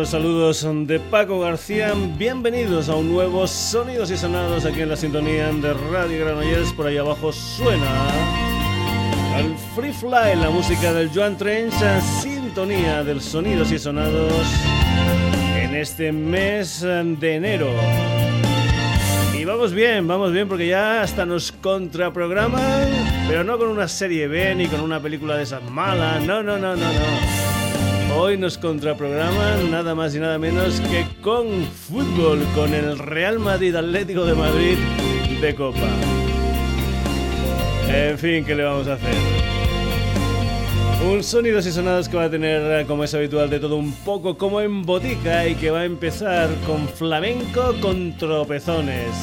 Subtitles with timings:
[0.00, 0.06] ¿qué tal?
[0.06, 1.92] Saludos de Paco García.
[2.16, 6.72] Bienvenidos a un nuevo Sonidos y Sonados aquí en la sintonía de Radio Granollers.
[6.72, 8.08] Por ahí abajo suena
[9.34, 11.74] al Free Fly, la música del Joan Trench,
[12.22, 14.44] sintonía del Sonidos y Sonados
[15.56, 17.68] en este mes de enero.
[19.38, 22.88] Y vamos bien, vamos bien porque ya hasta nos contraprograman,
[23.28, 26.58] pero no con una serie B ni con una película de esas malas, no, no,
[26.58, 27.29] no, no, no.
[28.16, 33.74] Hoy nos contraprograman nada más y nada menos que con fútbol, con el Real Madrid
[33.74, 34.76] Atlético de Madrid
[35.40, 35.88] de Copa.
[37.88, 39.14] En fin, ¿qué le vamos a hacer?
[41.08, 44.36] Un sonidos y sonados que va a tener, como es habitual, de todo un poco
[44.36, 49.16] como en botica y que va a empezar con flamenco con tropezones.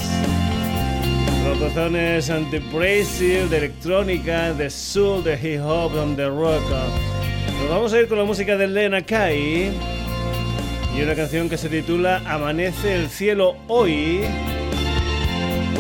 [1.43, 2.31] Tropezones
[2.73, 7.16] Brazil, de electrónica, de soul, de hip hop, de rock.
[7.59, 9.71] Nos vamos a ir con la música de Lena Kai
[10.95, 14.21] y una canción que se titula Amanece el cielo hoy.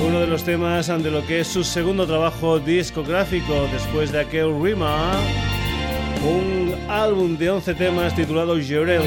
[0.05, 4.61] Uno de los temas de lo que es su segundo trabajo discográfico después de aquel
[4.61, 5.13] Rima.
[6.23, 9.03] Un álbum de 11 temas titulado Llorel,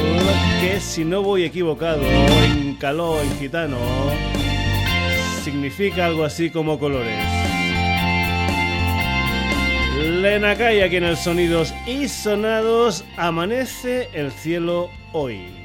[0.61, 3.77] que si no voy equivocado, en caló, en gitano,
[5.43, 7.40] significa algo así como colores.
[10.01, 15.60] Lena Kai aquí en el Sonidos y Sonados amanece el cielo hoy.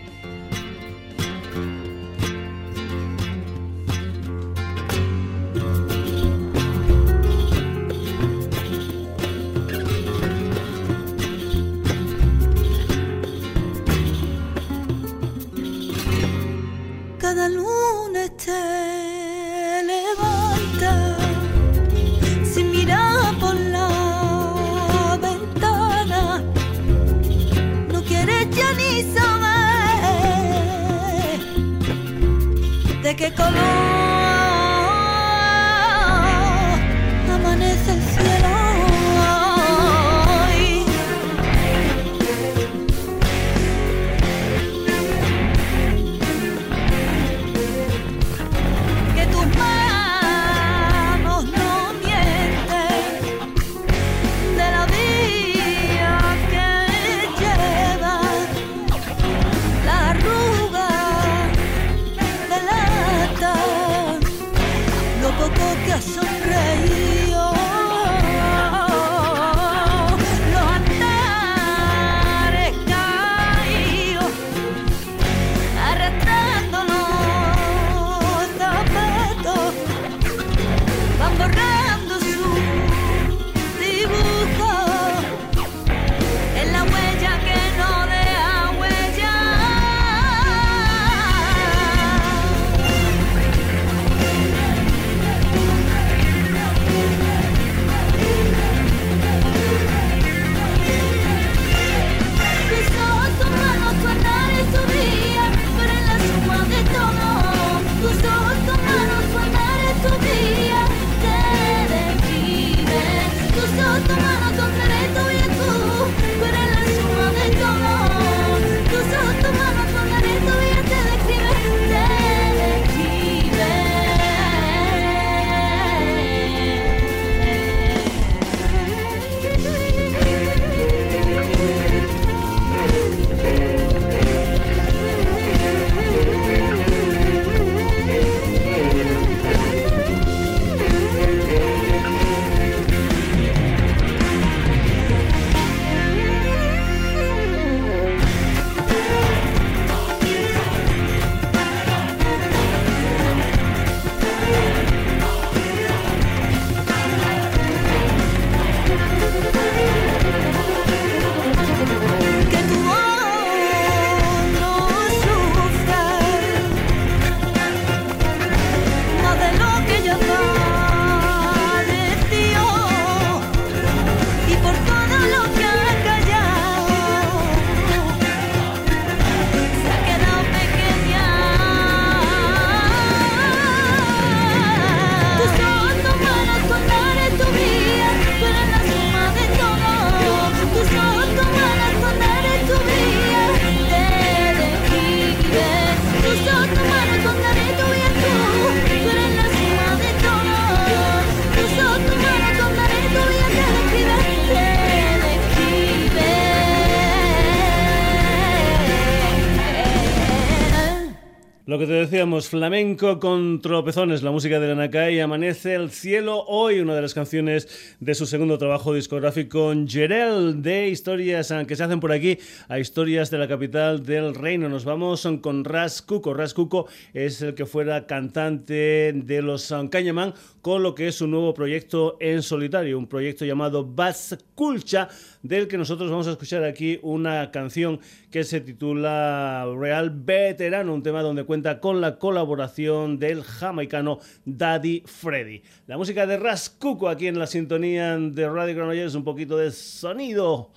[212.48, 217.96] Flamenco con tropezones, la música de Nakai, Amanece el cielo hoy, una de las canciones
[218.00, 222.38] de su segundo trabajo discográfico, Jerel, de historias que se hacen por aquí
[222.69, 224.69] a historias de la capital del reino.
[224.69, 226.34] Nos vamos con Ras Cuco.
[226.34, 230.34] Ras Cuco es el que fuera cantante de los Cañamán
[230.66, 235.08] con lo que es su nuevo proyecto en solitario, un proyecto llamado Bass Culcha,
[235.42, 238.00] del que nosotros vamos a escuchar aquí una canción
[238.32, 245.03] que se titula Real Veterano, un tema donde cuenta con la colaboración del jamaicano Daddy
[245.06, 245.62] Freddy.
[245.87, 250.71] La música de Rascuco aquí en la sintonía de Radio Granollers, un poquito de sonido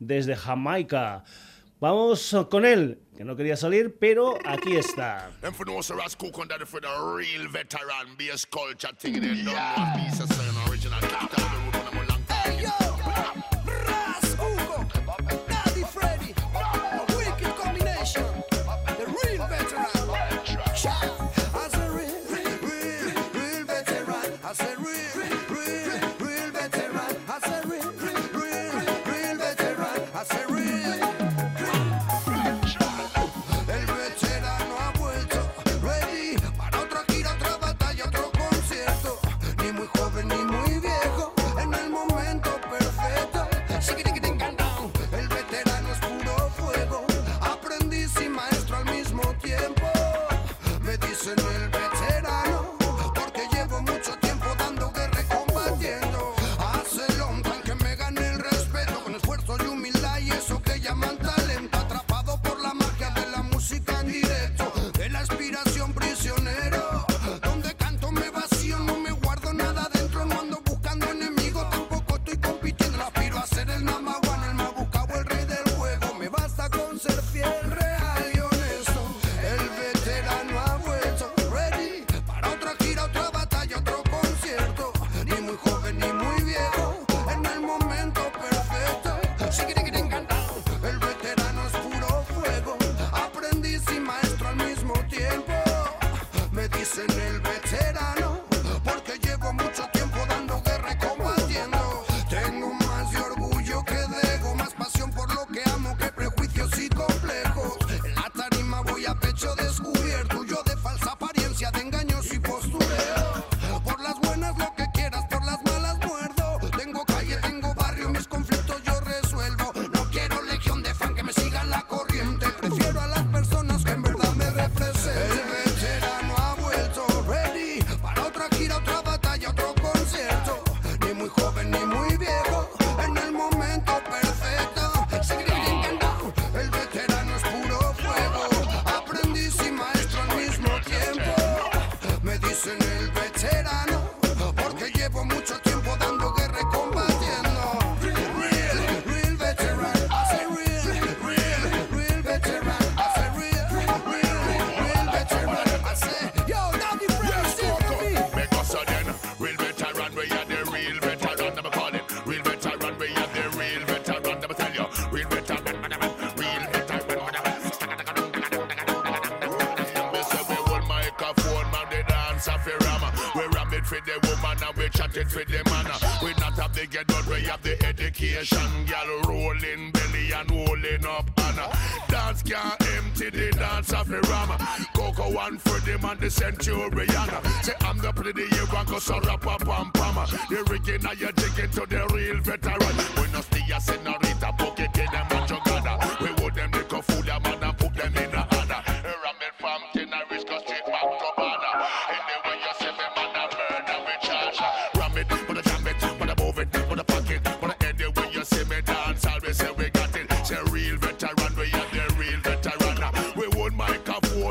[0.00, 1.22] desde Jamaica.
[1.78, 5.30] Vamos con él, que no quería salir, pero aquí está.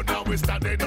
[0.07, 0.82] now we standing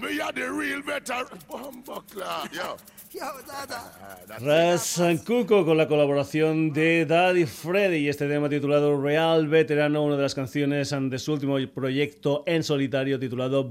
[0.00, 0.82] We are the real.
[5.26, 10.22] Cuco con la colaboración de Daddy Freddy y este tema titulado Real Veterano, una de
[10.22, 13.70] las canciones de su último proyecto en solitario titulado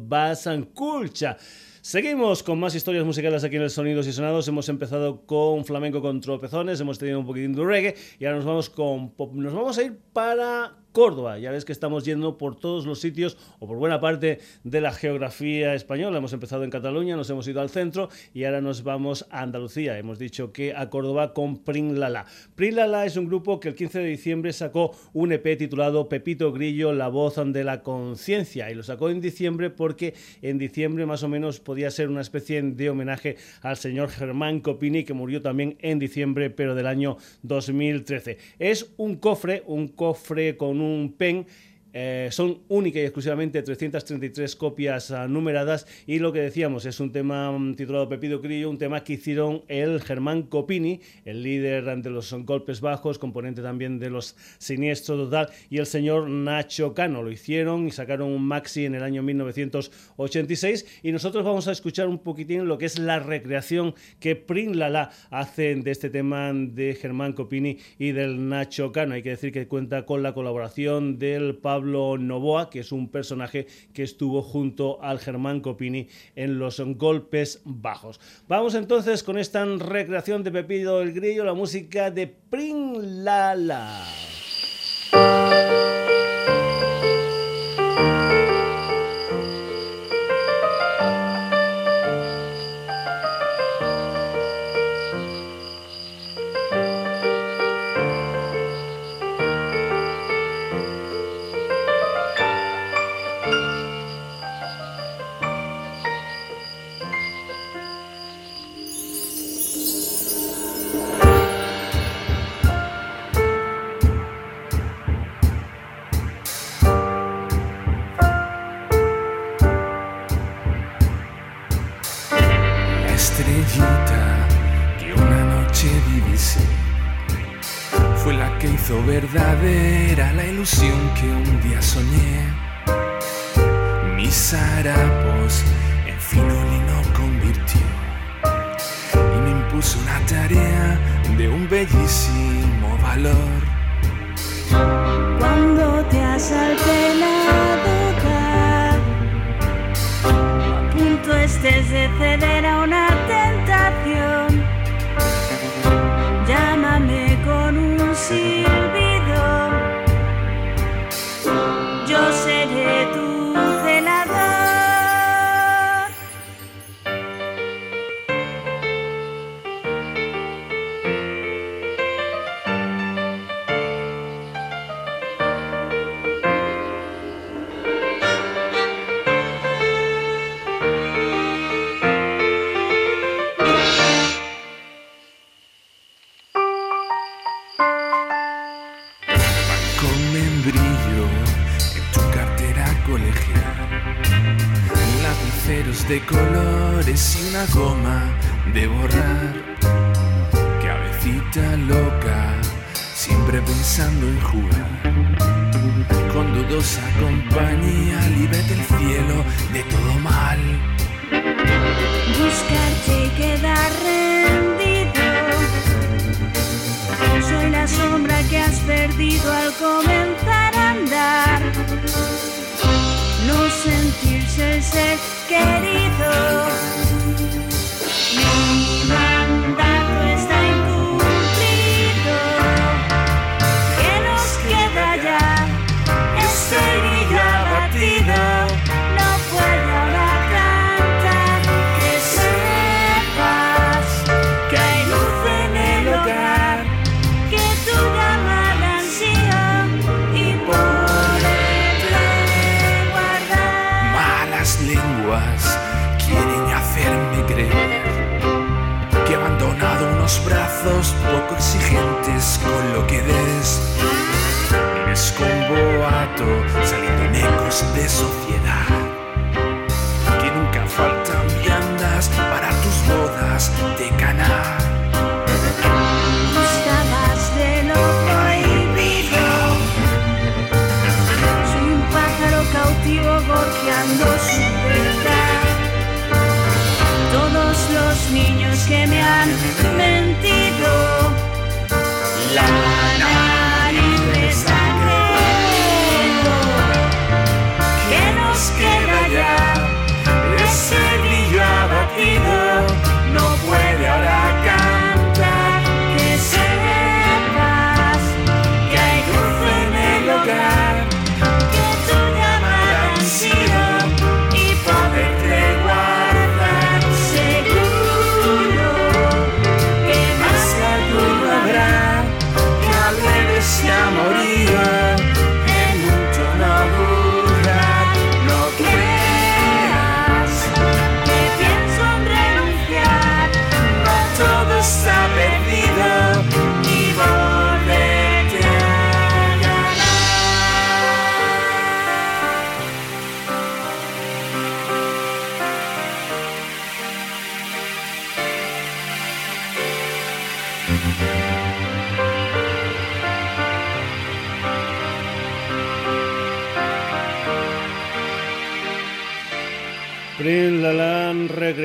[0.75, 1.37] Culcha.
[1.81, 4.47] Seguimos con más historias musicales aquí en el Sonidos y Sonados.
[4.47, 8.45] Hemos empezado con flamenco con tropezones, hemos tenido un poquitín de reggae y ahora nos
[8.45, 11.39] vamos con Nos vamos a ir para Córdoba.
[11.39, 14.91] Ya ves que estamos yendo por todos los sitios o por buena parte de la
[14.91, 16.17] geografía española.
[16.17, 19.97] Hemos empezado en Cataluña, nos hemos ido al centro y ahora nos vamos a Andalucía.
[19.97, 22.25] Hemos dicho que a Córdoba con Prin Lala.
[22.55, 26.51] Prin Lala es un grupo que el 15 de diciembre sacó un EP titulado Pepito
[26.51, 28.69] Grillo, la voz de la conciencia.
[28.69, 32.61] Y lo sacó en diciembre porque en diciembre más o menos podía ser una especie
[32.61, 38.37] de homenaje al señor Germán Copini que murió también en diciembre pero del año 2013.
[38.59, 41.45] Es un cofre, un cofre con un pen
[41.93, 47.11] eh, son única y exclusivamente 333 copias ah, numeradas y lo que decíamos es un
[47.11, 52.09] tema mm, titulado Pepido Crillo, un tema que hicieron el Germán Copini, el líder de
[52.09, 57.23] los golpes bajos, componente también de los siniestros total, y el señor Nacho Cano.
[57.23, 62.07] Lo hicieron y sacaron un maxi en el año 1986 y nosotros vamos a escuchar
[62.07, 66.95] un poquitín lo que es la recreación que Prin Lala hacen de este tema de
[66.95, 69.15] Germán Copini y del Nacho Cano.
[69.15, 73.09] Hay que decir que cuenta con la colaboración del Pablo Pablo Novoa, que es un
[73.09, 78.19] personaje que estuvo junto al Germán Copini en los golpes bajos.
[78.47, 84.05] Vamos entonces con esta recreación de Pepito el Grillo, la música de Prin Lala.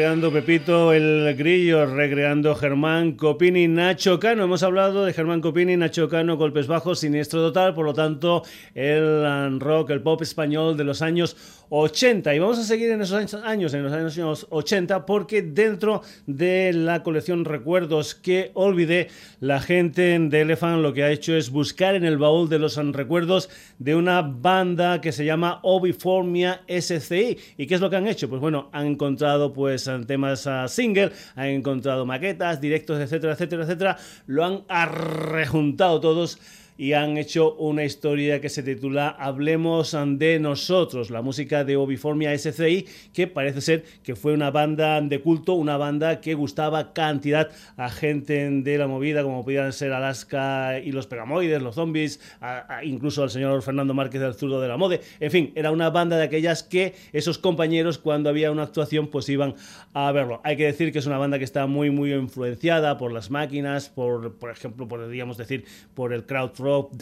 [0.06, 4.44] Recreando Pepito el Grillo, recreando Germán Copini, Nacho Cano.
[4.44, 8.44] Hemos hablado de Germán Copini, Nacho Cano, golpes bajos, siniestro total, por lo tanto,
[8.76, 11.36] el rock, el pop español de los años
[11.70, 12.34] 80.
[12.36, 17.02] Y vamos a seguir en esos años, en los años 80, porque dentro de la
[17.02, 19.08] colección Recuerdos que olvidé,
[19.40, 22.76] la gente de Elephant lo que ha hecho es buscar en el baúl de los
[22.76, 27.38] recuerdos de una banda que se llama Obiformia SCI.
[27.56, 28.28] ¿Y qué es lo que han hecho?
[28.28, 33.97] Pues bueno, han encontrado pues temas uh, single, han encontrado maquetas, directos, etcétera, etcétera, etcétera.
[34.26, 36.39] Lo han arrejuntado todos
[36.76, 42.36] y han hecho una historia que se titula Hablemos de nosotros, la música de Obiformia
[42.36, 47.50] SCI, que parece ser que fue una banda de culto, una banda que gustaba cantidad
[47.76, 52.76] a gente de la movida, como podían ser Alaska y los Pegamoides, los zombies, a,
[52.76, 55.00] a incluso al señor Fernando Márquez del Zurdo de la Mode.
[55.21, 59.28] En fin, era una banda de aquellas que esos compañeros, cuando había una actuación, pues
[59.28, 59.54] iban
[59.95, 60.41] a verlo.
[60.45, 63.89] Hay que decir que es una banda que está muy, muy influenciada por las máquinas,
[63.89, 66.50] por, por ejemplo, podríamos decir, por el crowd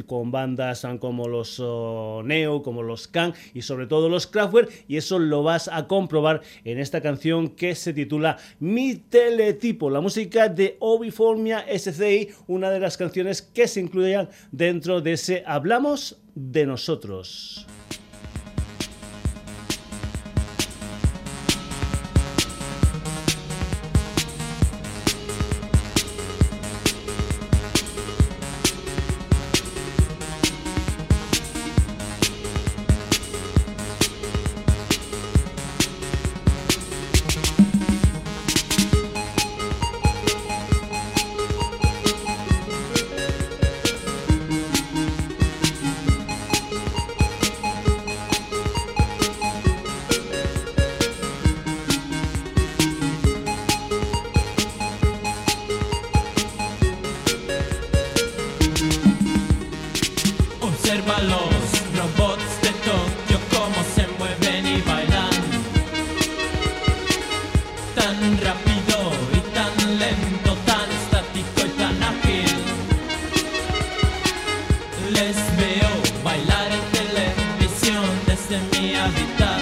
[0.06, 4.96] con bandas como los oh, Neo, como los Can y sobre todo los Kraftwerk y
[4.96, 10.48] eso lo vas a comprobar en esta canción que se titula Mi Teletipo, la música
[10.48, 16.66] de Obiformia SCI, una de las canciones que se incluían dentro de ese Hablamos de
[16.66, 17.66] nosotros.
[79.12, 79.53] Desde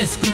[0.00, 0.30] Teletipo,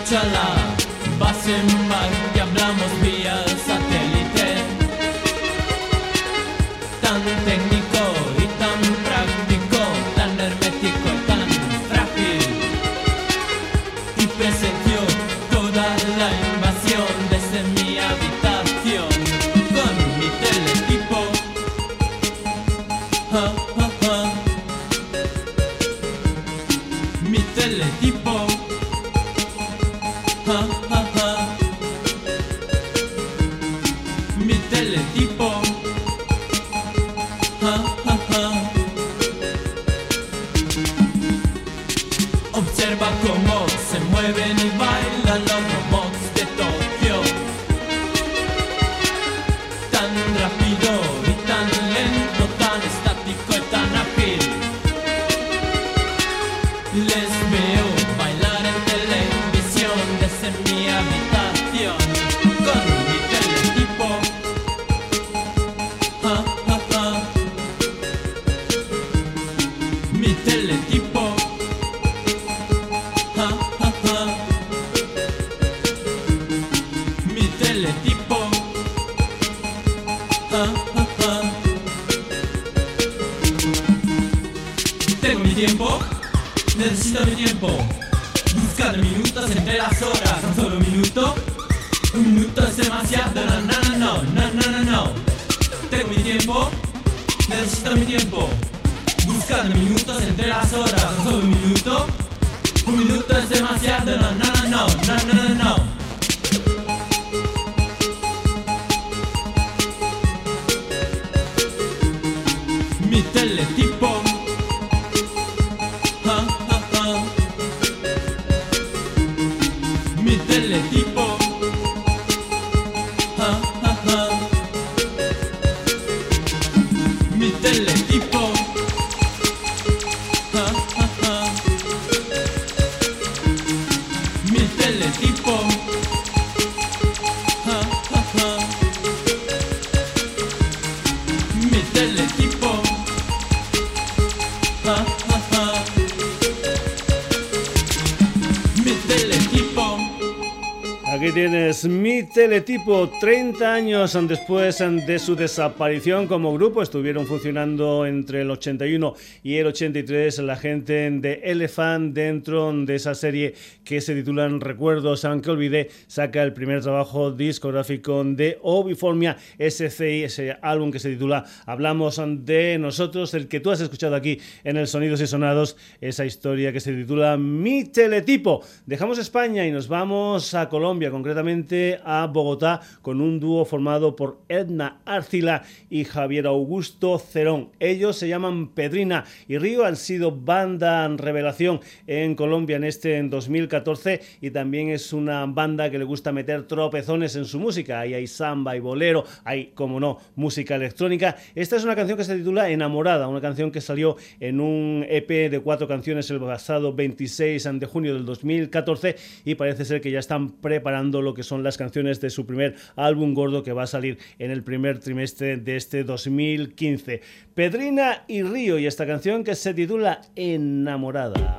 [153.57, 159.69] 30 años después de su desaparición como grupo, estuvieron funcionando entre el 81 y el
[159.69, 165.89] 83 la gente de Elephant dentro de esa serie que se titulan Recuerdos, aunque olvidé,
[166.07, 172.77] saca el primer trabajo discográfico de Obiformia SCI, ese álbum que se titula Hablamos de
[172.79, 176.81] nosotros, el que tú has escuchado aquí en el Sonidos y Sonados, esa historia que
[176.81, 178.63] se titula Mi Teletipo.
[178.85, 184.41] Dejamos España y nos vamos a Colombia, concretamente a Bogotá, con un dúo formado por
[184.49, 187.71] Edna Arcila y Javier Augusto Cerón.
[187.79, 193.31] Ellos se llaman Pedrina y Río, han sido banda revelación en Colombia en este en
[193.31, 198.01] 2014 y también es una banda que le gusta meter tropezones en su música.
[198.01, 201.37] Ahí hay samba y bolero, hay, como no, música electrónica.
[201.55, 205.51] Esta es una canción que se titula Enamorada, una canción que salió en un EP
[205.51, 210.19] de cuatro canciones el pasado 26 de junio del 2014 y parece ser que ya
[210.19, 213.87] están preparando lo que son las canciones de su primer álbum gordo que va a
[213.87, 217.21] salir en el primer trimestre de este 2015.
[217.55, 221.57] Pedrina y Río y esta canción que se titula Enamorada.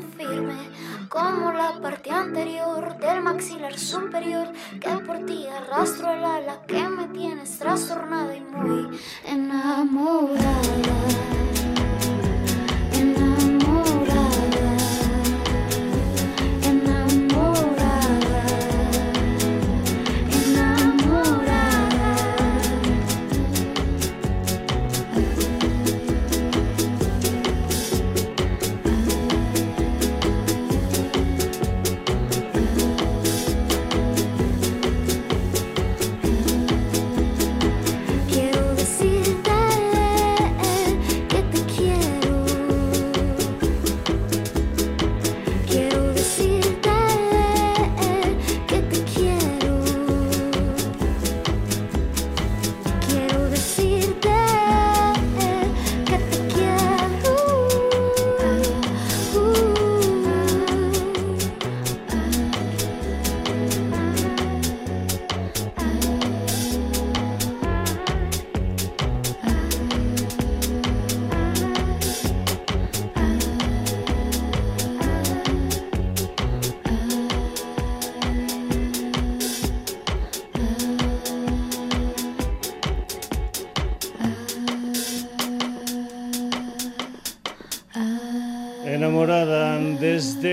[0.00, 4.48] Tan como la parte anterior del maxilar superior
[4.80, 10.62] que por ti arrastro el ala que me tienes trastornada y muy enamorada.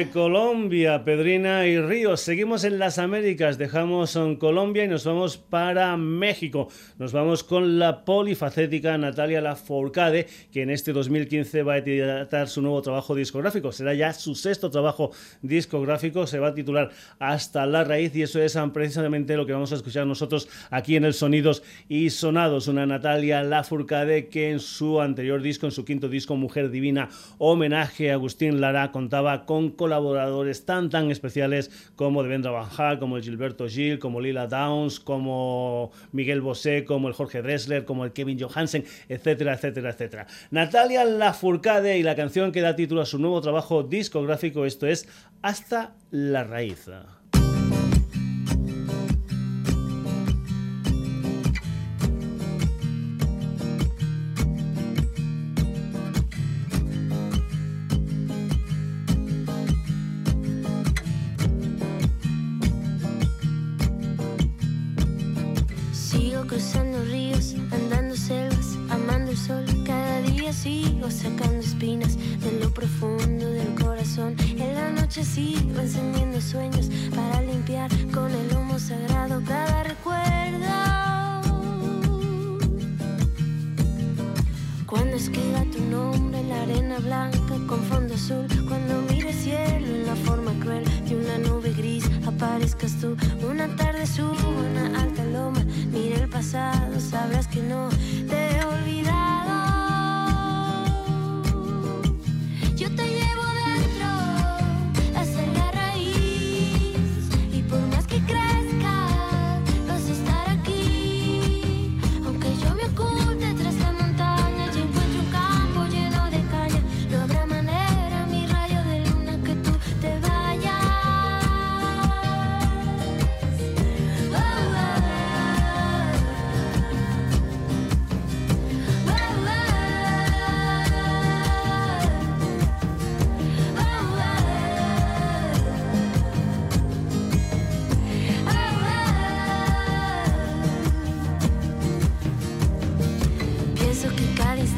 [0.07, 2.21] Colombia, Pedrina y Ríos.
[2.21, 6.69] Seguimos en las Américas, dejamos en Colombia y nos vamos para México.
[6.97, 12.61] Nos vamos con la polifacética Natalia Lafourcade, que en este 2015 va a editar su
[12.61, 13.71] nuevo trabajo discográfico.
[13.71, 18.41] Será ya su sexto trabajo discográfico, se va a titular Hasta la raíz y eso
[18.41, 22.67] es precisamente lo que vamos a escuchar nosotros aquí en el Sonidos y Sonados.
[22.67, 28.11] Una Natalia Lafourcade que en su anterior disco, en su quinto disco Mujer Divina, homenaje
[28.11, 33.67] a Agustín Lara, contaba con colaboradores tan tan especiales como Devendra Banjal, como el Gilberto
[33.67, 38.85] Gil, como Lila Downs, como Miguel Bosé, como el Jorge Dressler, como el Kevin Johansen,
[39.07, 40.27] etcétera, etcétera, etcétera.
[40.51, 45.07] Natalia Lafourcade y la canción que da título a su nuevo trabajo discográfico, esto es
[45.41, 46.87] Hasta la raíz.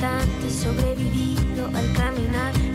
[0.01, 2.70] instante sobrevivido al caminar.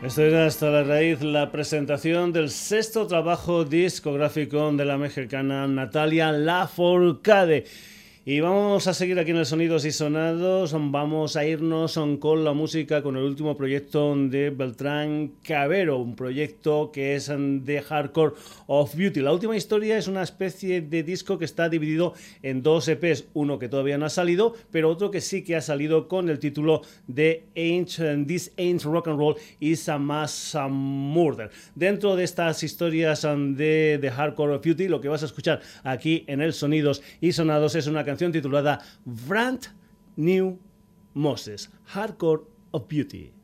[0.00, 6.30] Esto era hasta la raíz la presentación del sexto trabajo discográfico de la mexicana Natalia
[6.30, 7.64] Lafourcade.
[8.30, 10.74] Y vamos a seguir aquí en el Sonidos y Sonados.
[10.78, 16.92] Vamos a irnos con la música, con el último proyecto de Beltrán Cabero, un proyecto
[16.92, 18.34] que es de Hardcore
[18.66, 19.20] of Beauty.
[19.20, 22.12] La última historia es una especie de disco que está dividido
[22.42, 25.62] en dos EPs, uno que todavía no ha salido, pero otro que sí que ha
[25.62, 31.48] salido con el título de Ain't, This Ain't Rock and Roll is a Mass Murder.
[31.74, 36.24] Dentro de estas historias de, de Hardcore of Beauty, lo que vas a escuchar aquí
[36.26, 39.68] en el Sonidos y Sonados es una canción titulada Brand
[40.16, 40.58] New
[41.14, 43.37] Moses, Hardcore of Beauty.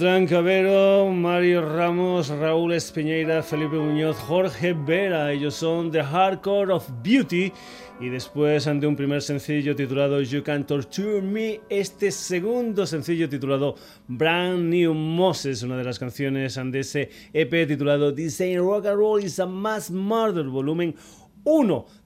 [0.00, 5.30] Beltrán Cabero, Mario Ramos, Raúl Espiñeira, Felipe Muñoz, Jorge Vera.
[5.30, 7.52] Ellos son The Hardcore of Beauty.
[8.00, 13.74] Y después, ante un primer sencillo titulado You Can Torture Me, este segundo sencillo titulado
[14.08, 19.22] Brand New Moses, una de las canciones de ese EP titulado This Rock and Roll
[19.22, 21.19] is a Mass Murder, volumen 1.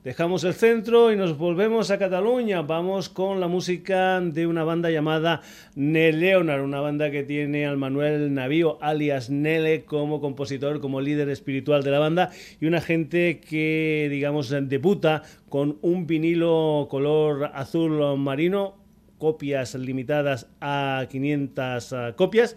[0.05, 2.63] Dejamos el centro y nos volvemos a Cataluña.
[2.63, 5.43] Vamos con la música de una banda llamada
[5.75, 11.83] Neleonar, una banda que tiene al Manuel Navío, alias Nele, como compositor, como líder espiritual
[11.83, 12.31] de la banda
[12.61, 18.77] y una gente que, digamos, debuta con un vinilo color azul marino,
[19.19, 22.57] copias limitadas a 500 ah, copias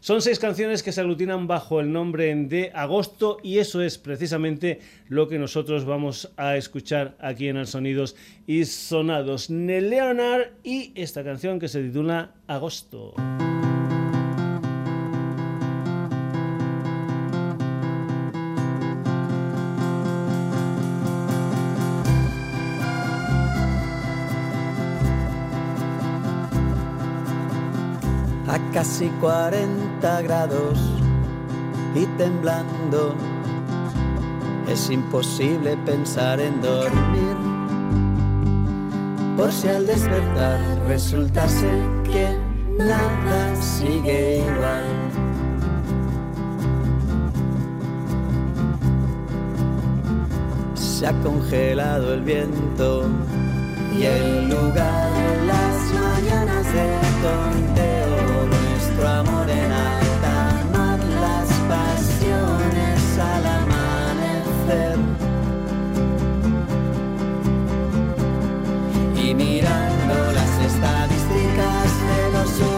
[0.00, 4.80] son seis canciones que se aglutinan bajo el nombre de Agosto y eso es precisamente
[5.08, 8.16] lo que nosotros vamos a escuchar aquí en el Sonidos
[8.46, 9.50] y Sonados.
[9.50, 13.14] Leonard y esta canción que se titula Agosto.
[28.76, 30.78] Casi 40 grados
[31.94, 33.14] y temblando.
[34.68, 37.36] Es imposible pensar en dormir.
[39.34, 41.70] Por si al despertar resultase
[42.04, 42.36] que
[42.76, 44.84] nada sigue igual.
[50.74, 53.04] Se ha congelado el viento
[53.98, 55.10] y el lugar,
[55.46, 58.25] las mañanas de tonteo
[58.96, 64.98] nuestro amor en alta mar, las pasiones al amanecer.
[69.16, 72.75] Y mirando las estadísticas de los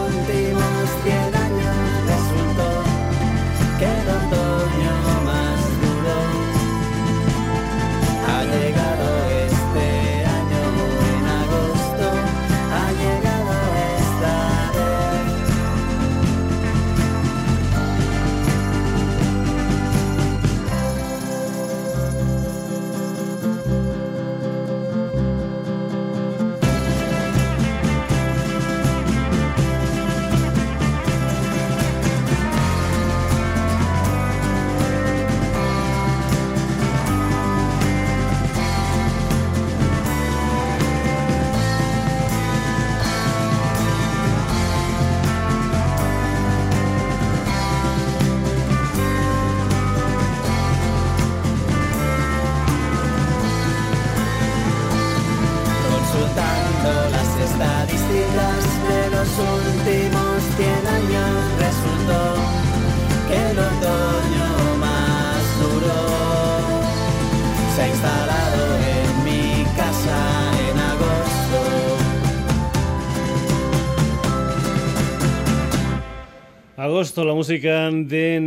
[59.39, 60.43] últimos
[60.87, 62.21] años resultó
[63.29, 64.18] que los dos
[77.23, 78.41] la música de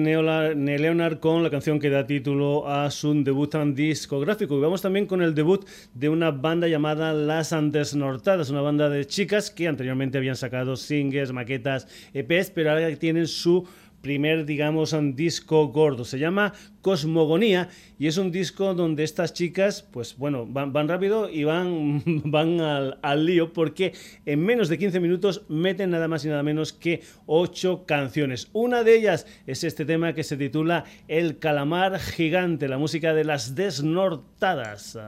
[0.76, 4.58] Leonard con la canción que da título a su debut discográfico.
[4.58, 5.64] Y vamos también con el debut
[5.94, 7.52] de una banda llamada Las
[7.94, 13.28] Nortadas, una banda de chicas que anteriormente habían sacado singles, maquetas, EPs, pero ahora tienen
[13.28, 13.64] su
[14.02, 16.04] primer, digamos, un disco gordo.
[16.04, 21.44] Se llama Cosmogonía y es un disco donde estas chicas, pues bueno, van, rápido y
[21.44, 23.94] van, van al, al, lío porque
[24.26, 28.48] en menos de 15 minutos meten nada más y nada menos que 8 canciones.
[28.52, 33.24] Una de ellas es este tema que se titula El calamar gigante, la música de
[33.24, 34.98] las desnortadas.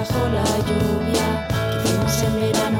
[0.00, 2.79] Bajo la lluvia que hicimos en verano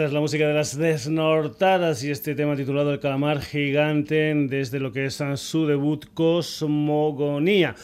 [0.00, 4.80] esta es la música de las desnortadas y este tema titulado El calamar gigante desde
[4.80, 7.74] lo que es su debut Cosmogonía.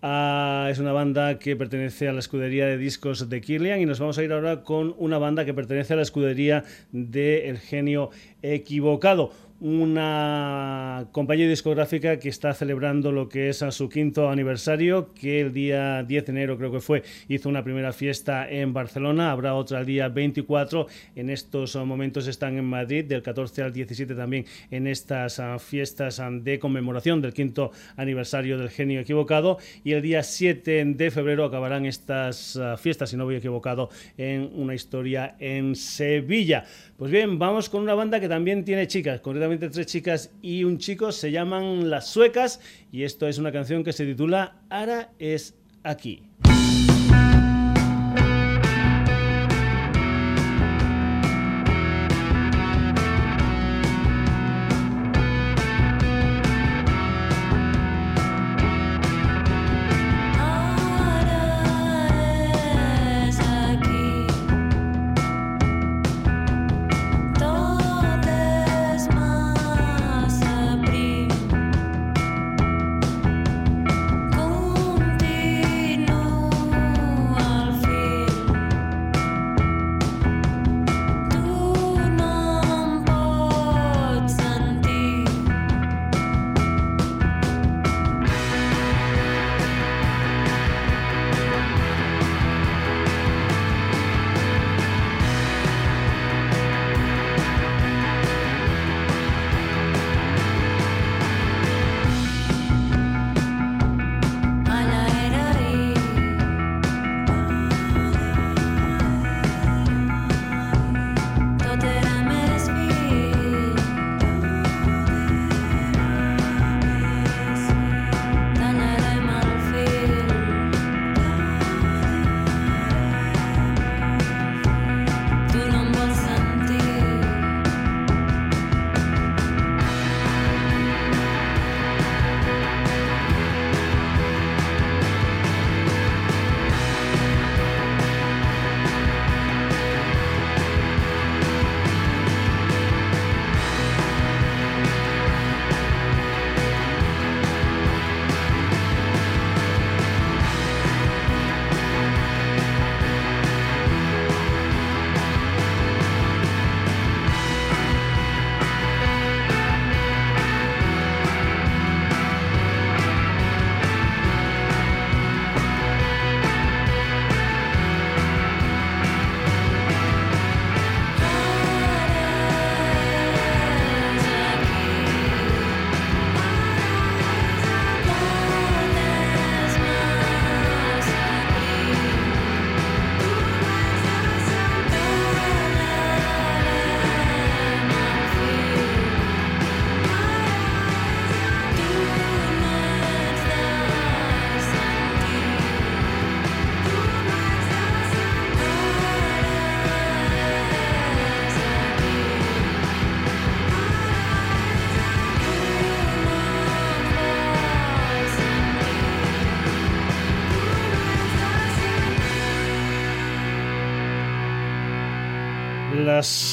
[0.00, 4.00] Ah, es una banda que pertenece a la escudería de discos de Killian y nos
[4.00, 8.08] vamos a ir ahora con una banda que pertenece a la escudería de El Genio
[8.40, 9.30] Equivocado
[9.60, 16.04] una compañía discográfica que está celebrando lo que es su quinto aniversario, que el día
[16.04, 19.86] 10 de enero creo que fue, hizo una primera fiesta en Barcelona, habrá otra el
[19.86, 20.86] día 24,
[21.16, 26.20] en estos momentos están en Madrid, del 14 al 17 también en estas ah, fiestas
[26.20, 31.44] ah, de conmemoración del quinto aniversario del genio equivocado, y el día 7 de febrero
[31.44, 36.64] acabarán estas ah, fiestas, si no voy equivocado, en una historia en Sevilla.
[36.98, 40.78] Pues bien, vamos con una banda que también tiene chicas, concretamente tres chicas y un
[40.78, 45.54] chico, se llaman Las Suecas y esto es una canción que se titula Ara es
[45.84, 46.24] aquí.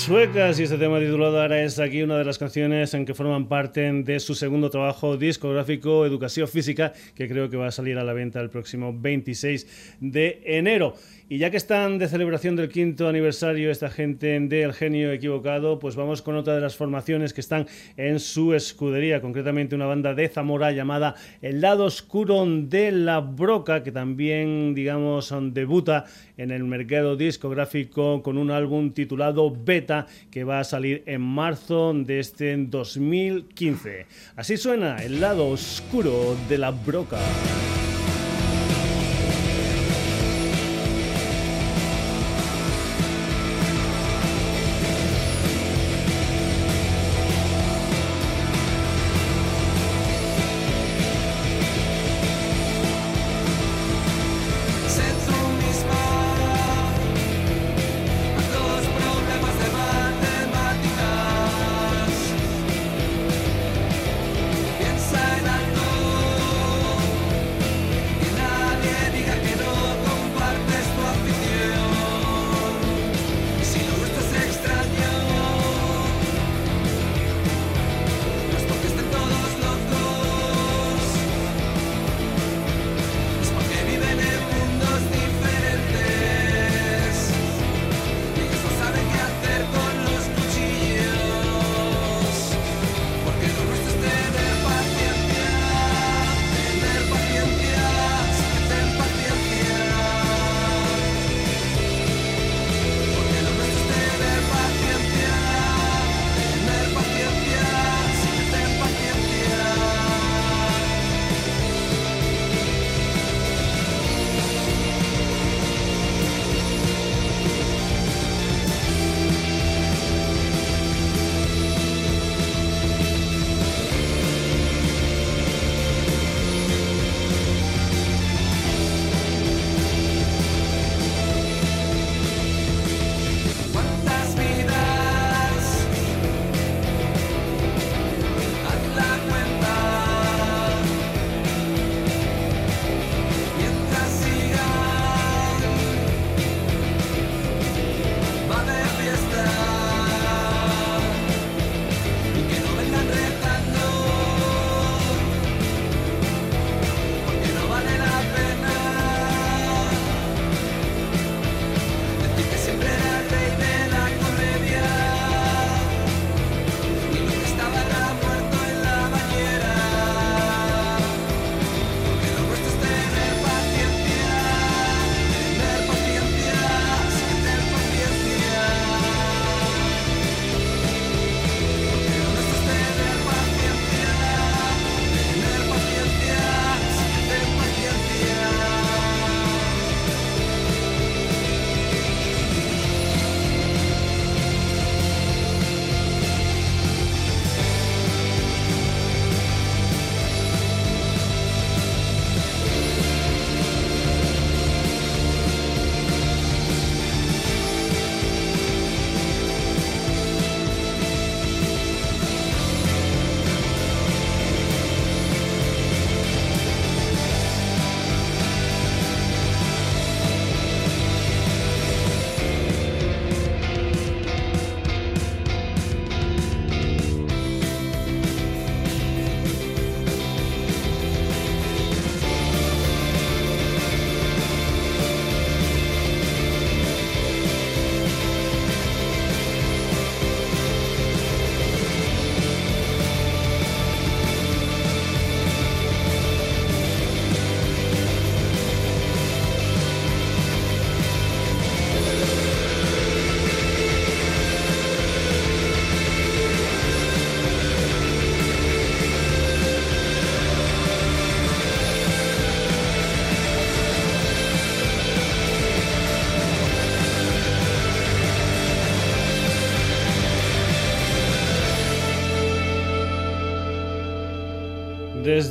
[0.06, 3.48] Suecas y este tema titulado ahora es aquí una de las canciones en que forman
[3.48, 8.04] parte de su segundo trabajo discográfico Educación Física que creo que va a salir a
[8.04, 10.94] la venta el próximo 26 de enero.
[11.28, 15.80] Y ya que están de celebración del quinto aniversario esta gente de El Genio Equivocado,
[15.80, 17.66] pues vamos con otra de las formaciones que están
[17.98, 23.82] en su escudería, concretamente una banda de Zamora llamada El Lado Oscuro de la Broca,
[23.82, 26.06] que también, digamos, debuta
[26.38, 31.92] en el mercado discográfico con un álbum titulado Beta, que va a salir en marzo
[31.96, 34.06] de este 2015.
[34.36, 37.18] Así suena El Lado Oscuro de la Broca.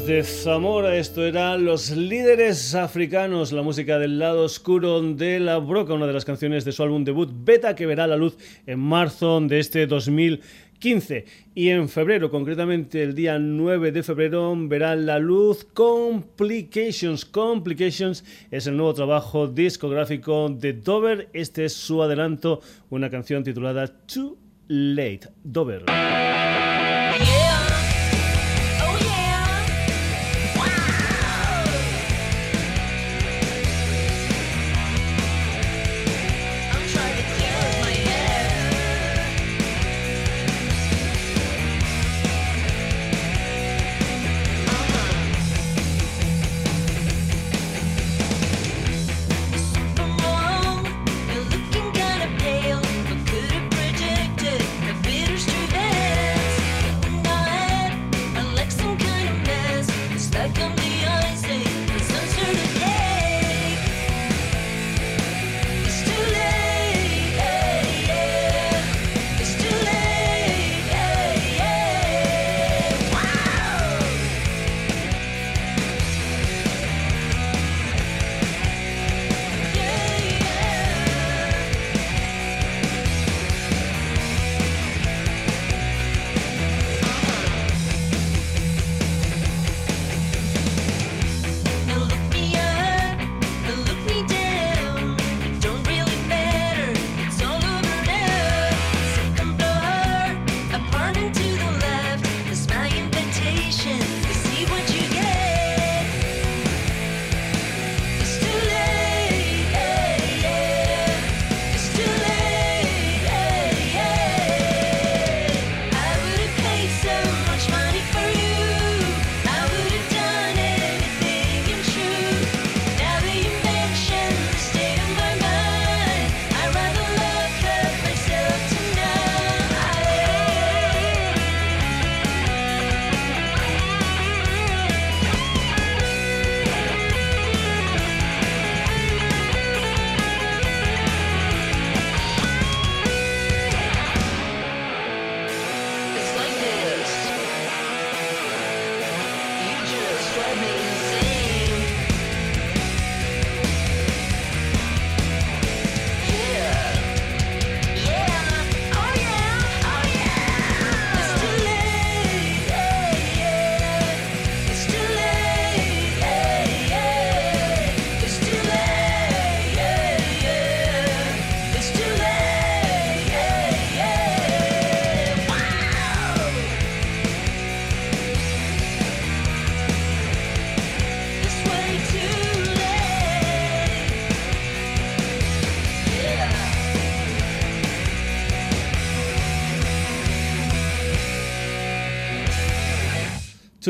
[0.07, 5.95] Desde Zamora, esto era Los Líderes Africanos, la música del lado oscuro de la Broca,
[5.95, 8.37] una de las canciones de su álbum debut Beta, que verá la luz
[8.67, 11.25] en marzo de este 2015.
[11.55, 17.25] Y en febrero, concretamente el día 9 de febrero, verá la luz Complications.
[17.25, 21.31] Complications es el nuevo trabajo discográfico de Dover.
[21.33, 24.37] Este es su adelanto, una canción titulada Too
[24.69, 25.29] Late.
[25.43, 25.87] Dover.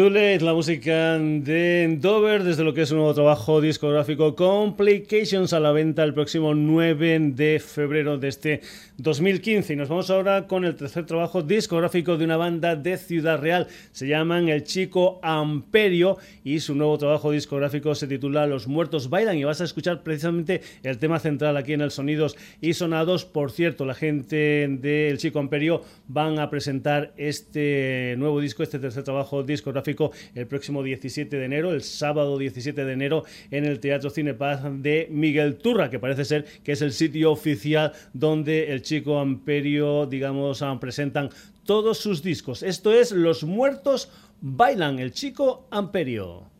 [0.04, 5.72] La música de Dover desde lo que es un nuevo trabajo discográfico Complications a la
[5.72, 8.60] venta el próximo 9 de febrero de este
[8.98, 9.72] 2015.
[9.72, 13.66] Y nos vamos ahora con el tercer trabajo discográfico de una banda de Ciudad Real.
[13.92, 19.38] Se llaman El Chico Amperio y su nuevo trabajo discográfico se titula Los Muertos Bailan
[19.38, 23.24] y vas a escuchar precisamente el tema central aquí en el Sonidos y Sonados.
[23.24, 28.78] Por cierto, la gente de El Chico Amperio van a presentar este nuevo disco, este
[28.78, 29.93] tercer trabajo discográfico
[30.34, 35.08] el próximo 17 de enero, el sábado 17 de enero, en el Teatro Cinepaz de
[35.10, 40.62] Miguel Turra, que parece ser que es el sitio oficial donde el chico Amperio, digamos,
[40.62, 41.30] ah, presentan
[41.64, 42.62] todos sus discos.
[42.62, 46.53] Esto es Los Muertos Bailan, el chico Amperio.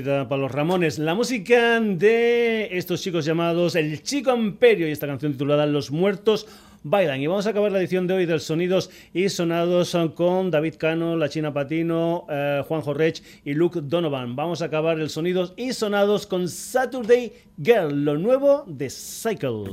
[0.00, 0.98] Para los Ramones.
[0.98, 6.46] La música de estos chicos llamados El Chico Imperio y esta canción titulada Los Muertos
[6.82, 7.20] bailan.
[7.20, 11.14] Y vamos a acabar la edición de hoy del Sonidos y Sonados con David Cano,
[11.16, 14.34] La China Patino, eh, Juan Jorrech y Luke Donovan.
[14.34, 17.30] Vamos a acabar el Sonidos y Sonados con Saturday
[17.62, 19.64] Girl, lo nuevo de Cycle.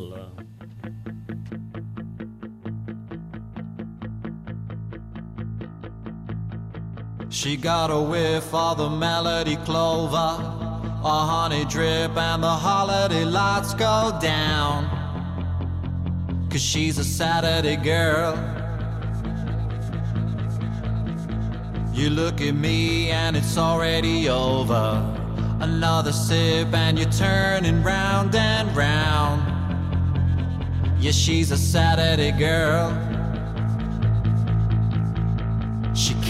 [7.32, 13.76] She got a whiff of the melody clover, a honey drip, and the holiday lights
[13.76, 14.90] go down.
[16.50, 18.34] Cause she's a Saturday girl.
[21.94, 25.06] You look at me and it's already over.
[25.60, 29.44] Another sip and you're turning round and round.
[31.00, 33.09] Yeah, she's a Saturday girl.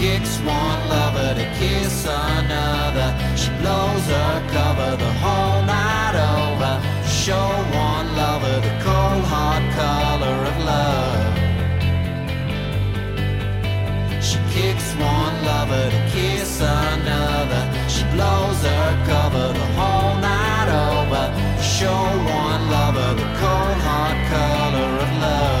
[0.00, 3.08] Kicks one lover to kiss another.
[3.36, 6.74] She blows her cover the whole night over.
[7.06, 7.48] Show
[7.88, 11.32] one lover the cold hard color of love.
[14.26, 17.62] She kicks one lover to kiss another.
[17.94, 21.24] She blows her cover the whole night over.
[21.76, 22.02] Show
[22.42, 25.59] one lover the cold hard color of love.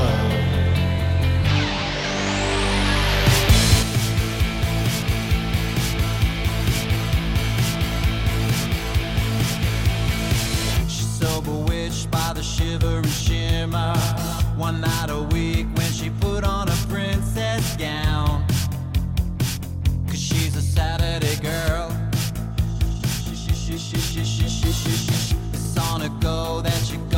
[12.40, 13.94] The shiver and shimmer.
[14.56, 18.46] One night a week when she put on a princess gown.
[20.06, 21.94] Cause she's a Saturday girl.
[25.52, 27.09] It's on a go that you're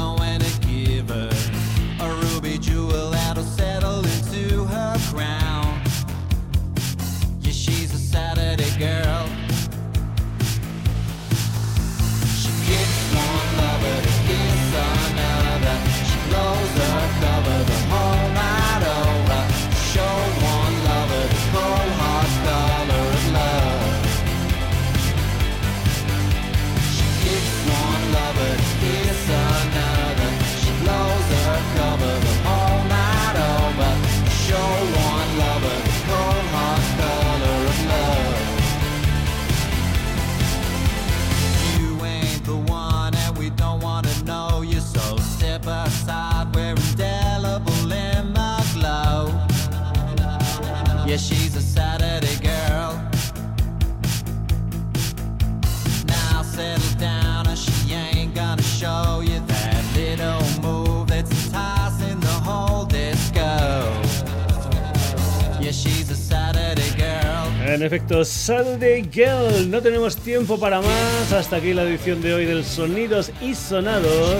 [67.82, 69.68] En efecto, Saturday Girl.
[69.68, 71.32] No tenemos tiempo para más.
[71.32, 74.36] Hasta aquí la edición de hoy del Sonidos y Sonados,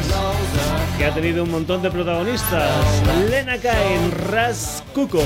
[0.96, 2.70] que ha tenido un montón de protagonistas:
[3.28, 5.24] Lena Kain, Ras Kuko,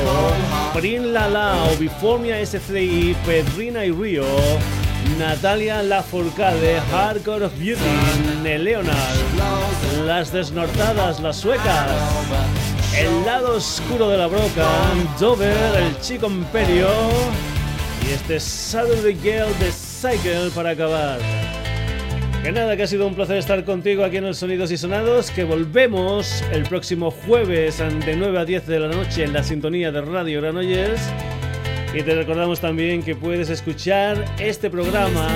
[0.72, 4.24] Prin Lalao, Biformia SCI, Pedrina y Río.
[5.18, 7.82] Natalia Lafourcade, Hardcore of Beauty,
[8.42, 8.96] Neleonard,
[10.06, 11.90] Las Desnortadas, Las Suecas,
[12.96, 14.66] El Lado Oscuro de la Broca,
[15.20, 16.88] Dover, El Chico Imperio
[18.08, 21.18] y este Saturday Girl de Cycle para acabar.
[22.42, 25.30] Que nada, que ha sido un placer estar contigo aquí en el Sonidos y Sonados,
[25.30, 29.90] que volvemos el próximo jueves de 9 a 10 de la noche en la sintonía
[29.90, 31.00] de Radio Granollers.
[31.94, 35.26] Y te recordamos también que puedes escuchar este programa